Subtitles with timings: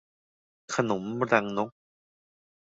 [0.73, 1.69] ขนมรังนก